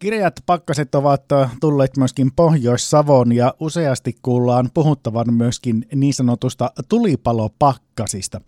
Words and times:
Kireät 0.00 0.34
pakkaset 0.46 0.94
ovat 0.94 1.22
tulleet 1.60 1.96
myöskin 1.96 2.32
Pohjois-Savon 2.36 3.32
ja 3.32 3.54
useasti 3.60 4.14
kuullaan 4.22 4.70
puhuttavan 4.74 5.34
myöskin 5.34 5.86
niin 5.94 6.14
sanotusta 6.14 6.70
tulipalopakkasista. 6.88 8.40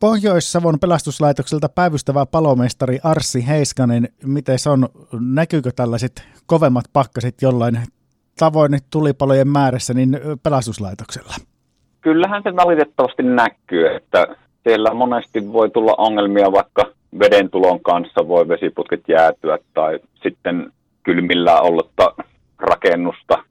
Pohjois-Savon 0.00 0.78
pelastuslaitokselta 0.80 1.68
päivystävä 1.68 2.26
palomestari 2.26 2.98
Arssi 3.02 3.46
Heiskanen, 3.46 4.08
miten 4.24 4.58
se 4.58 4.70
on, 4.70 4.88
näkyykö 5.20 5.70
tällaiset 5.76 6.22
kovemmat 6.46 6.84
pakkaset 6.92 7.42
jollain 7.42 7.78
tavoin 8.38 8.78
tulipalojen 8.90 9.48
määrässä 9.48 9.94
niin 9.94 10.20
pelastuslaitoksella? 10.42 11.34
Kyllähän 12.00 12.42
se 12.42 12.56
valitettavasti 12.56 13.22
näkyy, 13.22 13.96
että 13.96 14.26
siellä 14.62 14.94
monesti 14.94 15.52
voi 15.52 15.70
tulla 15.70 15.94
ongelmia 15.98 16.52
vaikka 16.52 16.93
veden 17.18 17.50
tulon 17.50 17.80
kanssa 17.80 18.28
voi 18.28 18.48
vesiputket 18.48 19.00
jäätyä 19.08 19.58
tai 19.74 19.98
sitten 20.22 20.72
kylmillä 21.02 21.60
ollutta 21.60 22.14
rakennusta 22.58 23.42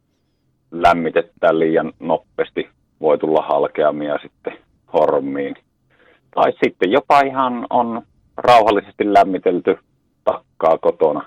lämmitetään 0.72 1.60
liian 1.60 1.94
nopeasti, 2.00 2.70
voi 3.02 3.18
tulla 3.18 3.42
halkeamia 3.42 4.18
sitten 4.22 4.58
hormiin. 4.94 5.56
Tai 6.36 6.54
sitten 6.64 6.92
jopa 6.92 7.22
ihan 7.22 7.68
on 7.70 8.02
rauhallisesti 8.38 9.14
lämmitelty 9.14 9.78
takkaa 10.24 10.78
kotona, 10.78 11.26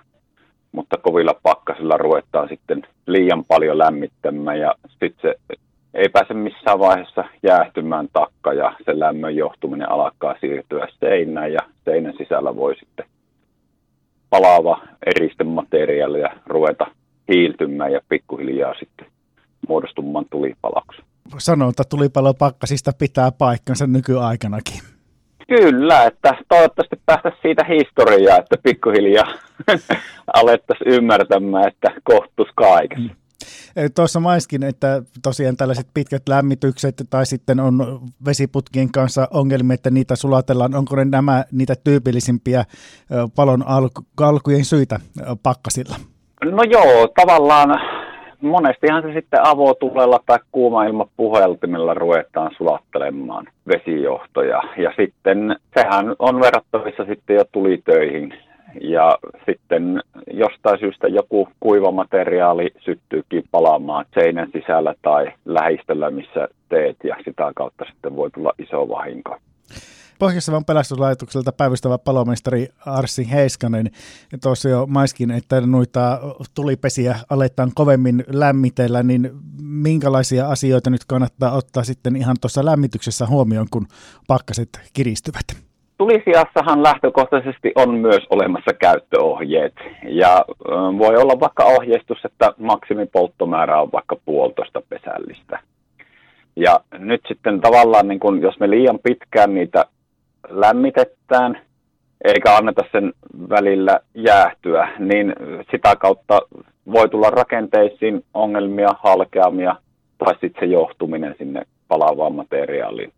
mutta 0.73 0.97
kovilla 0.97 1.35
pakkasilla 1.43 1.97
ruvetaan 1.97 2.49
sitten 2.49 2.87
liian 3.07 3.45
paljon 3.45 3.79
lämmittämään 3.79 4.59
ja 4.59 4.75
sitten 4.91 5.13
se 5.23 5.35
ei 5.97 6.09
pääse 6.09 6.35
missään 6.35 6.79
vaiheessa 6.79 7.25
jäähtymään 7.43 8.09
takka 8.13 8.53
ja 8.53 8.73
se 8.85 8.99
lämmön 8.99 9.37
johtuminen 9.37 9.91
alkaa 9.91 10.35
siirtyä 10.41 10.89
seinään 11.01 11.53
ja 11.53 11.61
seinän 11.85 12.15
sisällä 12.19 12.57
voi 12.57 12.77
sitten 12.77 13.07
palaava 14.31 14.81
eristemateriaali 15.07 16.21
ja 16.21 16.37
ruveta 16.47 16.87
hiiltymään 17.33 17.93
ja 17.93 18.01
pikkuhiljaa 18.09 18.75
sitten 18.79 19.07
muodostumaan 19.69 20.25
tulipalaksi. 20.31 21.03
Sanonta 21.39 21.83
tulipalopakkasista 21.85 22.91
pitää 22.99 23.33
paikkansa 23.33 23.87
nykyaikanakin. 23.87 24.81
Kyllä, 25.49 26.05
että 26.05 26.35
toivottavasti 26.49 26.97
päästä 27.07 27.33
siitä 27.43 27.65
historiaa, 27.65 28.39
että 28.39 28.57
pikkuhiljaa 28.63 29.35
alettaisiin 30.35 30.93
ymmärtämään, 30.93 31.69
että 31.69 31.91
kohtus 32.05 32.49
kaikessa. 32.55 33.15
Mm. 33.15 33.26
Tuossa 33.95 34.21
maiskin, 34.21 34.63
että 34.63 35.03
tosiaan 35.23 35.57
tällaiset 35.57 35.87
pitkät 35.95 36.23
lämmitykset 36.29 36.95
tai 37.11 37.27
sitten 37.27 37.61
on 37.61 38.01
vesiputkien 38.27 38.93
kanssa 38.93 39.29
ongelmia, 39.31 39.75
että 39.75 39.91
niitä 39.91 40.17
sulatellaan. 40.17 40.75
Onko 40.75 40.97
ne 40.97 41.05
nämä 41.05 41.45
niitä 41.53 41.75
tyypillisimpiä 41.85 42.65
palon 43.37 43.65
alkujen 44.21 44.65
syitä 44.65 45.01
pakkasilla? 45.43 45.97
No 46.45 46.63
joo, 46.63 47.09
tavallaan 47.21 47.81
monestihan 48.41 49.03
se 49.03 49.13
sitten 49.13 49.47
avotulella 49.47 50.21
tai 50.27 50.39
kuuma-ilmapuheltimella 50.53 51.95
ruvetaan 51.95 52.51
sulattelemaan 52.57 53.49
vesijohtoja. 53.69 54.63
Ja 54.79 54.93
sitten 54.97 55.57
sehän 55.75 56.17
on 56.19 56.41
verrattavissa 56.41 57.05
sitten 57.05 57.37
jo 57.37 57.45
tulitöihin 57.53 58.35
ja 58.81 59.19
sitten 59.47 60.03
jostain 60.33 60.79
syystä 60.81 61.09
joku 61.09 61.49
kuiva 61.61 61.91
materiaali 61.91 62.71
syttyykin 62.85 63.45
palaamaan 63.51 64.05
seinän 64.15 64.49
sisällä 64.53 64.95
tai 65.03 65.33
lähistöllä, 65.45 66.11
missä 66.11 66.49
teet 66.69 66.97
ja 67.05 67.17
sitä 67.25 67.53
kautta 67.57 67.85
sitten 67.93 68.17
voi 68.17 68.31
tulla 68.31 68.53
iso 68.59 68.89
vahinko. 68.89 69.37
Pohjois-Savon 70.19 70.65
pelastuslaitokselta 70.65 71.53
päivystävä 71.53 71.99
palomestari 71.99 72.69
Arsi 72.87 73.31
Heiskanen 73.31 73.91
tuossa 74.43 74.69
jo 74.69 74.87
maiskin, 74.87 75.31
että 75.31 75.61
noita 75.61 76.21
tulipesiä 76.55 77.17
aletaan 77.31 77.71
kovemmin 77.75 78.25
lämmitellä, 78.29 79.03
niin 79.03 79.31
minkälaisia 79.63 80.49
asioita 80.49 80.91
nyt 80.91 81.05
kannattaa 81.05 81.53
ottaa 81.53 81.85
sitten 81.85 82.17
ihan 82.17 82.37
tuossa 82.41 82.65
lämmityksessä 82.65 83.27
huomioon, 83.27 83.67
kun 83.71 83.87
pakkaset 84.27 84.69
kiristyvät? 84.93 85.66
Tulisiassahan 85.99 86.83
lähtökohtaisesti 86.83 87.73
on 87.75 87.95
myös 87.95 88.27
olemassa 88.31 88.73
käyttöohjeet 88.73 89.75
ja 90.09 90.45
voi 90.99 91.17
olla 91.17 91.41
vaikka 91.41 91.65
ohjeistus, 91.65 92.19
että 92.25 92.53
maksimipolttomäärä 92.59 93.81
on 93.81 93.93
vaikka 93.93 94.17
puolitoista 94.25 94.83
pesällistä. 94.89 95.59
Ja 96.57 96.81
nyt 96.99 97.21
sitten 97.29 97.61
tavallaan, 97.61 98.09
niin 98.09 98.21
kun, 98.21 98.43
jos 98.43 98.61
me 98.61 98.71
liian 98.71 98.99
pitkään 99.03 99.55
niitä 99.55 99.85
lämmitetään, 100.49 101.61
eikä 102.25 102.57
anneta 102.57 102.83
sen 102.93 103.13
välillä 103.51 104.01
jäähtyä, 104.15 104.89
niin 104.99 105.35
sitä 105.71 105.97
kautta 105.97 106.41
voi 106.93 107.09
tulla 107.09 107.31
rakenteisiin 107.31 108.25
ongelmia, 108.35 108.89
halkeamia 108.99 109.77
tai 110.19 110.35
sitten 110.41 110.61
se 110.61 110.67
johtuminen 110.67 111.35
sinne 111.39 111.63
palaavaan 111.89 112.35
materiaaliin 112.35 113.13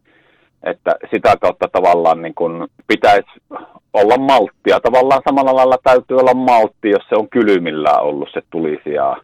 että 0.62 0.96
sitä 1.10 1.36
kautta 1.40 1.68
tavallaan 1.72 2.22
niin 2.22 2.34
kuin 2.34 2.68
pitäisi 2.86 3.30
olla 3.92 4.18
malttia. 4.18 4.80
Tavallaan 4.80 5.22
samalla 5.28 5.56
lailla 5.56 5.78
täytyy 5.84 6.16
olla 6.16 6.34
maltti, 6.34 6.90
jos 6.90 7.02
se 7.08 7.16
on 7.16 7.28
kylmillään 7.28 8.02
ollut 8.02 8.28
se 8.32 8.42
tulisijaa. 8.50 9.20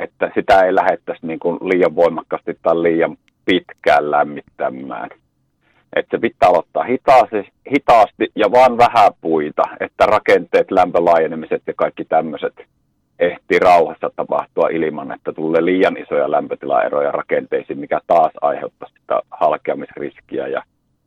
Että 0.00 0.30
sitä 0.34 0.60
ei 0.62 0.74
lähettäisi 0.74 1.26
niin 1.26 1.38
kuin 1.38 1.58
liian 1.62 1.96
voimakkaasti 1.96 2.58
tai 2.62 2.82
liian 2.82 3.16
pitkään 3.44 4.10
lämmittämään. 4.10 5.10
Että 5.96 6.16
se 6.16 6.20
pitää 6.20 6.48
aloittaa 6.48 6.84
hitaasti, 6.84 7.52
hitaasti 7.72 8.32
ja 8.36 8.50
vaan 8.50 8.78
vähän 8.78 9.12
puita, 9.20 9.62
että 9.80 10.06
rakenteet, 10.06 10.70
lämpölaajenemiset 10.70 11.62
ja 11.66 11.72
kaikki 11.76 12.04
tämmöiset 12.04 12.54
ehti 13.18 13.58
rauhassa 13.58 14.10
tapahtua 14.16 14.68
ilman, 14.68 15.12
että 15.12 15.32
tulee 15.32 15.64
liian 15.64 15.96
isoja 15.96 16.30
lämpötilaeroja 16.30 17.12
rakenteisiin, 17.12 17.78
mikä 17.78 18.00
taas 18.06 18.32
aiheuttaa 18.40 18.88
sitä 18.88 19.20
halkeamisriskiä. 19.30 20.46
Ja 20.48 20.62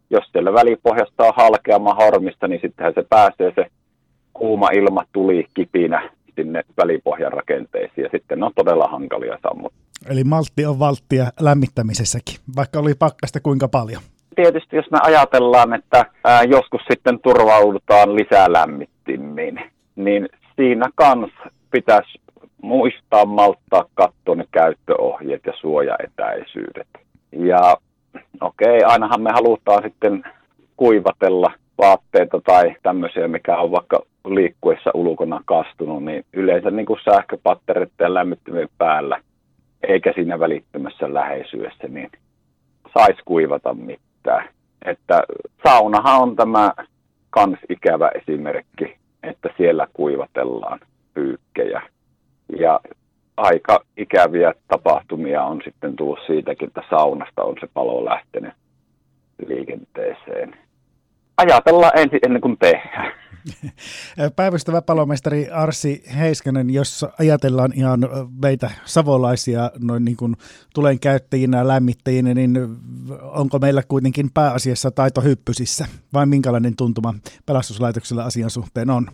jos 0.09 0.23
siellä 0.31 0.53
välipohjasta 0.53 1.23
on 1.23 1.33
halkeama 1.35 1.93
hormista, 1.93 2.47
niin 2.47 2.61
sittenhän 2.61 2.93
se 2.93 3.05
pääsee 3.09 3.51
se 3.55 3.65
kuuma 4.33 4.69
ilma 4.69 5.03
tuli 5.13 5.45
kipinä 5.53 6.09
sinne 6.35 6.63
välipohjan 6.77 7.33
rakenteisiin 7.33 8.03
ja 8.03 8.09
sitten 8.11 8.39
ne 8.39 8.45
on 8.45 8.51
todella 8.55 8.87
hankalia 8.87 9.37
sammut. 9.41 9.73
Eli 10.09 10.23
maltti 10.23 10.65
on 10.65 10.79
valttia 10.79 11.25
lämmittämisessäkin, 11.39 12.35
vaikka 12.55 12.79
oli 12.79 12.93
pakkasta 12.99 13.39
kuinka 13.39 13.67
paljon. 13.67 14.01
Tietysti 14.35 14.75
jos 14.75 14.91
me 14.91 14.97
ajatellaan, 15.01 15.73
että 15.73 16.05
ää, 16.23 16.43
joskus 16.43 16.81
sitten 16.91 17.19
turvaudutaan 17.19 18.15
lisää 18.15 18.53
lämmittimiin, 18.53 19.61
niin 19.95 20.29
siinä 20.55 20.89
kanssa 20.95 21.51
pitäisi 21.71 22.21
muistaa 22.61 23.25
malttaa 23.25 23.85
katsoa 23.93 24.35
ne 24.35 24.45
käyttöohjeet 24.51 25.41
ja 25.45 25.53
suojaetäisyydet. 25.59 26.87
Ja 27.31 27.77
okei, 28.41 28.77
okay, 28.77 28.91
ainahan 28.91 29.21
me 29.21 29.31
halutaan 29.31 29.83
sitten 29.83 30.23
kuivatella 30.77 31.51
vaatteita 31.77 32.41
tai 32.41 32.75
tämmöisiä, 32.83 33.27
mikä 33.27 33.57
on 33.57 33.71
vaikka 33.71 33.99
liikkuessa 34.25 34.91
ulkona 34.93 35.41
kastunut, 35.45 36.03
niin 36.03 36.25
yleensä 36.33 36.71
niin 36.71 36.85
kuin 36.85 36.99
sähköpatterit 37.05 37.91
ja 37.99 38.13
lämmittimien 38.13 38.69
päällä, 38.77 39.21
eikä 39.87 40.13
siinä 40.15 40.39
välittömässä 40.39 41.13
läheisyydessä, 41.13 41.87
niin 41.87 42.09
saisi 42.97 43.21
kuivata 43.25 43.73
mitään. 43.73 44.49
Että 44.85 45.23
saunahan 45.67 46.21
on 46.21 46.35
tämä 46.35 46.71
kans 47.29 47.59
ikävä 47.69 48.11
esimerkki, 48.15 48.97
että 49.23 49.49
siellä 49.57 49.87
kuivatellaan 49.93 50.79
pyykkejä. 51.19 51.81
Ja 52.59 52.79
aika 53.37 53.85
ikäviä 53.97 54.53
tapahtumia 54.67 55.43
on 55.43 55.61
sitten 55.65 55.95
tullut 55.95 56.19
siitäkin, 56.27 56.67
että 56.67 56.81
saunasta 56.89 57.43
on 57.43 57.55
se 57.59 57.67
palo 57.73 58.05
lähtenyt 58.05 58.53
liikenteeseen. 59.47 60.55
Ajatellaan 61.37 61.91
ensin 61.95 62.19
ennen 62.25 62.41
kuin 62.41 62.57
tehdään. 62.57 63.11
Päivystävä 64.35 64.81
palomestari 64.81 65.49
Arsi 65.49 66.03
Heiskanen, 66.17 66.69
jos 66.69 67.05
ajatellaan 67.19 67.71
ihan 67.75 67.99
meitä 68.41 68.71
savolaisia 68.85 69.71
noin 69.79 70.05
niin 70.05 70.17
kuin 70.17 70.35
tulen 70.73 70.99
käyttäjinä, 70.99 71.67
lämmittäjinä, 71.67 72.33
niin 72.33 72.57
onko 73.21 73.59
meillä 73.59 73.83
kuitenkin 73.87 74.29
pääasiassa 74.33 74.91
taito 74.91 75.21
hyppysissä 75.21 75.85
vai 76.13 76.25
minkälainen 76.25 76.75
tuntuma 76.75 77.13
pelastuslaitoksella 77.45 78.23
asian 78.23 78.49
suhteen 78.49 78.89
on? 78.89 79.07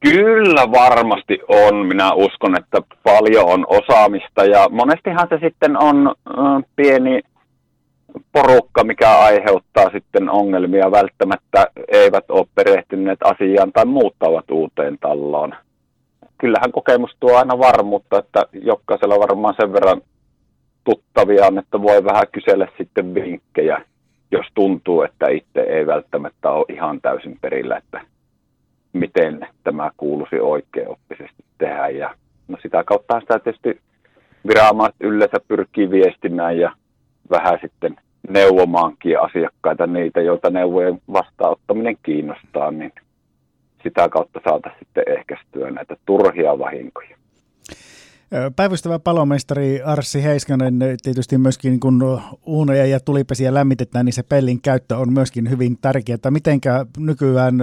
Kyllä 0.00 0.70
varmasti 0.72 1.38
on. 1.48 1.86
Minä 1.86 2.12
uskon, 2.12 2.58
että 2.58 2.78
paljon 3.02 3.46
on 3.46 3.66
osaamista 3.68 4.44
ja 4.44 4.68
monestihan 4.70 5.28
se 5.28 5.38
sitten 5.42 5.82
on 5.82 6.14
pieni 6.76 7.20
porukka, 8.32 8.84
mikä 8.84 9.18
aiheuttaa 9.18 9.90
sitten 9.90 10.30
ongelmia. 10.30 10.90
Välttämättä 10.90 11.66
eivät 11.88 12.30
ole 12.30 12.46
perehtyneet 12.54 13.18
asiaan 13.24 13.72
tai 13.72 13.84
muuttavat 13.84 14.50
uuteen 14.50 14.98
talloon. 15.00 15.54
Kyllähän 16.38 16.72
kokemus 16.72 17.10
tuo 17.20 17.36
aina 17.36 17.58
varmuutta, 17.58 18.18
että 18.18 18.46
jokaisella 18.52 19.18
varmaan 19.18 19.54
sen 19.60 19.72
verran 19.72 20.00
tuttavia 20.84 21.46
on, 21.46 21.58
että 21.58 21.82
voi 21.82 22.04
vähän 22.04 22.26
kysellä 22.32 22.68
sitten 22.78 23.14
vinkkejä, 23.14 23.82
jos 24.30 24.46
tuntuu, 24.54 25.02
että 25.02 25.28
itse 25.28 25.60
ei 25.60 25.86
välttämättä 25.86 26.50
ole 26.50 26.64
ihan 26.68 27.00
täysin 27.00 27.38
perillä, 27.40 27.76
että 27.76 28.00
miten 28.92 29.46
tämä 29.64 29.90
kuuluisi 29.96 30.40
oikeoppisesti 30.40 31.44
tehdä. 31.58 31.88
Ja 31.88 32.14
no 32.48 32.58
sitä 32.62 32.84
kautta 32.84 33.20
sitä 33.20 33.38
tietysti 33.38 33.80
viranomaiset 34.48 35.00
yleensä 35.00 35.40
pyrkii 35.48 35.90
viestimään 35.90 36.58
ja 36.58 36.72
vähän 37.30 37.58
sitten 37.60 37.96
neuvomaankin 38.28 39.20
asiakkaita, 39.20 39.86
niitä, 39.86 40.20
joita 40.20 40.50
neuvojen 40.50 41.00
vastaanottaminen 41.12 41.96
kiinnostaa, 42.02 42.70
niin 42.70 42.92
sitä 43.82 44.08
kautta 44.08 44.40
saataisiin 44.44 44.84
sitten 44.84 45.04
ehkäistyä 45.06 45.70
näitä 45.70 45.96
turhia 46.06 46.58
vahinkoja. 46.58 47.16
Päivystävä 48.56 48.98
palomestari 48.98 49.82
Arssi 49.82 50.24
Heiskanen, 50.24 50.78
tietysti 51.02 51.38
myöskin 51.38 51.80
kun 51.80 52.20
uunoja 52.46 52.86
ja 52.86 53.00
tulipesiä 53.00 53.54
lämmitetään, 53.54 54.04
niin 54.04 54.12
se 54.12 54.22
pellin 54.22 54.62
käyttö 54.62 54.96
on 54.96 55.12
myöskin 55.12 55.50
hyvin 55.50 55.78
tärkeää. 55.80 56.30
Mitenkä 56.30 56.86
nykyään, 56.98 57.54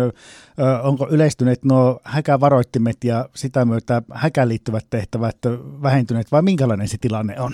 onko 0.84 1.08
yleistyneet 1.12 1.66
nuo 1.66 2.00
häkävaroittimet 2.04 2.98
ja 3.04 3.26
sitä 3.36 3.66
myötä 3.66 4.02
häkään 4.14 4.50
liittyvät 4.50 4.86
tehtävät 4.90 5.38
vähentyneet 5.84 6.32
vai 6.32 6.42
minkälainen 6.42 6.88
se 6.88 6.98
tilanne 7.02 7.40
on? 7.40 7.52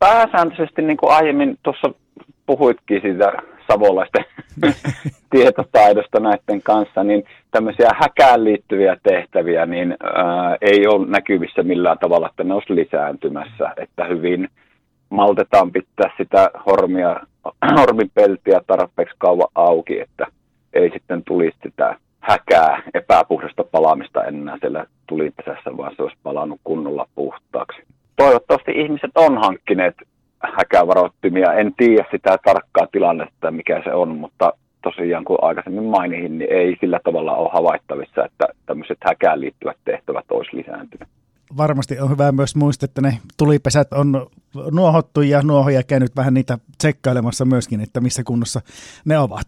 Pääsääntöisesti, 0.00 0.82
niin 0.82 0.96
kuin 0.96 1.12
aiemmin 1.12 1.58
tuossa 1.62 1.94
puhuitkin 2.46 3.00
siitä 3.02 3.32
savolaisten 3.70 4.24
tietotaidosta 5.30 6.20
näiden 6.20 6.62
kanssa, 6.62 7.04
niin 7.04 7.24
tämmöisiä 7.50 7.88
häkään 7.94 8.44
liittyviä 8.44 8.96
tehtäviä 9.02 9.66
niin 9.66 9.96
ää, 10.02 10.56
ei 10.60 10.86
ole 10.86 11.06
näkyvissä 11.06 11.62
millään 11.62 11.98
tavalla, 11.98 12.28
että 12.28 12.44
ne 12.44 12.54
olisi 12.54 12.74
lisääntymässä, 12.74 13.70
että 13.76 14.04
hyvin 14.04 14.48
maltetaan 15.10 15.72
pitää 15.72 16.10
sitä 16.16 16.50
hormia, 16.66 17.20
hormipeltiä 17.78 18.60
tarpeeksi 18.66 19.14
kauan 19.18 19.48
auki, 19.54 20.00
että 20.00 20.26
ei 20.72 20.90
sitten 20.90 21.22
tulisi 21.24 21.56
sitä 21.62 21.96
häkää, 22.20 22.82
epäpuhdasta 22.94 23.64
palaamista 23.64 24.24
enää 24.24 24.58
siellä 24.60 24.86
tulipesässä, 25.06 25.76
vaan 25.76 25.92
se 25.96 26.02
olisi 26.02 26.16
palannut 26.22 26.60
kunnolla 26.64 27.06
puhtaaksi. 27.14 27.82
Toivottavasti 28.16 28.72
ihmiset 28.74 29.10
on 29.14 29.38
hankkineet 29.38 29.94
häkävaroittimia. 30.56 31.52
En 31.52 31.74
tiedä 31.76 32.04
sitä 32.10 32.38
tarkkaa 32.44 32.86
tilannetta, 32.92 33.50
mikä 33.50 33.82
se 33.84 33.94
on, 33.94 34.08
mutta 34.08 34.52
tosiaan 34.82 35.24
kun 35.24 35.38
aikaisemmin 35.42 35.84
mainihin, 35.84 36.38
niin 36.38 36.52
ei 36.52 36.76
sillä 36.80 37.00
tavalla 37.04 37.36
ole 37.36 37.50
havaittavissa, 37.52 38.24
että 38.24 38.48
tämmöiset 38.66 38.98
häkään 39.04 39.40
liittyvät 39.40 39.76
tehtävät 39.84 40.24
olisi 40.30 40.56
lisääntyneet. 40.56 41.10
Varmasti 41.56 42.00
on 42.00 42.10
hyvä 42.10 42.32
myös 42.32 42.56
muistaa, 42.56 42.84
että 42.84 43.00
ne 43.00 43.18
tulipesät 43.38 43.92
on 43.92 44.26
nuohottu 44.72 45.22
ja 45.22 45.42
nuohoja 45.42 45.82
käynyt 45.82 46.16
vähän 46.16 46.34
niitä 46.34 46.58
tsekkailemassa 46.78 47.44
myöskin, 47.44 47.80
että 47.80 48.00
missä 48.00 48.22
kunnossa 48.24 48.60
ne 49.04 49.18
ovat. 49.18 49.46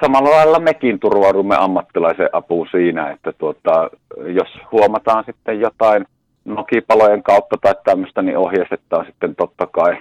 Samalla 0.00 0.30
lailla 0.30 0.58
mekin 0.58 1.00
turvaudumme 1.00 1.56
ammattilaisen 1.58 2.28
apuun 2.32 2.68
siinä, 2.70 3.10
että 3.10 3.32
tuota, 3.32 3.90
jos 4.26 4.48
huomataan 4.72 5.24
sitten 5.26 5.60
jotain 5.60 6.06
nokipalojen 6.44 7.22
kautta 7.22 7.56
tai 7.60 7.74
tämmöistä, 7.84 8.22
niin 8.22 8.38
ohjeistetaan 8.38 9.06
sitten 9.06 9.36
totta 9.36 9.66
kai 9.66 9.96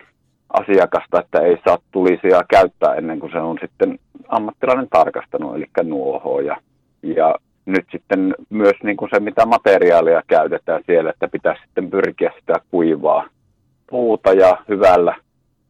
asiakasta, 0.50 1.20
että 1.20 1.40
ei 1.40 1.58
saa 1.66 1.78
tulisia 1.92 2.44
käyttää 2.50 2.96
ennen 2.96 3.20
kuin 3.20 3.32
se 3.32 3.40
on 3.40 3.58
sitten 3.62 4.00
ammattilainen 4.28 4.88
tarkastanut, 4.90 5.56
eli 5.56 5.66
nuohoa. 5.84 6.42
Ja, 6.42 6.58
ja 7.04 7.36
nyt 7.66 7.86
sitten 7.92 8.36
myös 8.50 8.76
niin 8.84 8.98
kuin 8.98 9.10
se, 9.14 9.20
mitä 9.20 9.46
materiaalia 9.46 10.22
käytetään 10.28 10.84
siellä, 10.86 11.10
että 11.10 11.28
pitäisi 11.28 11.62
sitten 11.66 11.90
pyrkiä 11.90 12.32
sitä 12.40 12.54
kuivaa 12.72 13.28
puuta 13.90 14.34
ja 14.34 14.58
hyvällä 14.70 15.16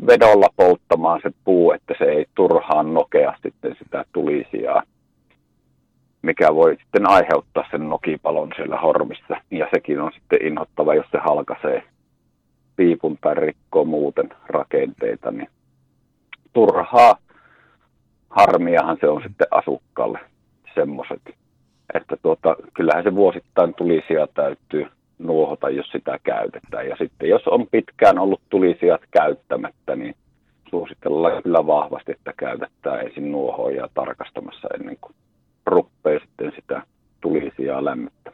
vedolla 0.07 0.47
polttamaan 0.55 1.19
se 1.23 1.29
puu, 1.43 1.71
että 1.71 1.93
se 1.97 2.05
ei 2.05 2.25
turhaan 2.35 2.93
nokea 2.93 3.33
sitten 3.43 3.75
sitä 3.83 4.05
tulisijaa 4.13 4.83
mikä 6.23 6.55
voi 6.55 6.77
sitten 6.83 7.09
aiheuttaa 7.09 7.65
sen 7.71 7.89
nokipalon 7.89 8.49
siellä 8.55 8.77
hormissa. 8.77 9.35
Ja 9.51 9.67
sekin 9.73 10.01
on 10.01 10.11
sitten 10.13 10.47
inhottava, 10.47 10.95
jos 10.95 11.05
se 11.11 11.17
halkaisee 11.17 11.83
piipun 12.75 13.17
tai 13.21 13.35
rikkoo 13.35 13.85
muuten 13.85 14.29
rakenteita, 14.47 15.31
niin 15.31 15.49
turhaa 16.53 17.17
harmiahan 18.29 18.97
se 19.01 19.07
on 19.07 19.21
sitten 19.23 19.47
asukkaalle 19.51 20.19
semmoiset. 20.75 21.21
Että 21.93 22.17
tuota, 22.21 22.55
kyllähän 22.73 23.03
se 23.03 23.15
vuosittain 23.15 23.73
tulisia 23.73 24.27
täytyy 24.27 24.87
nuohota, 25.19 25.69
jos 25.69 25.87
sitä 25.91 26.19
käytetään. 26.23 26.87
Ja 26.87 26.95
sitten 26.95 27.29
jos 27.29 27.47
on 27.47 27.67
pitkään 27.71 28.19
ollut 28.19 28.41
tulisijat 28.49 29.01
käyttämättä, 29.11 29.95
niin 29.95 30.15
suositellaan 30.69 31.43
kyllä 31.43 31.67
vahvasti, 31.67 32.11
että 32.11 32.33
käytetään 32.37 32.99
ensin 32.99 33.31
nuohoja 33.31 33.89
tarkastamassa 33.93 34.67
ennen 34.79 34.97
kuin 35.01 35.15
ruppee 35.65 36.19
sitten 36.19 36.51
sitä 36.55 36.83
tulisijaa 37.21 37.85
lämmittää. 37.85 38.33